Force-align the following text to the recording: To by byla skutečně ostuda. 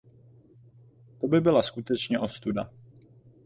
To 1.21 1.27
by 1.27 1.41
byla 1.41 1.61
skutečně 1.63 2.19
ostuda. 2.19 2.71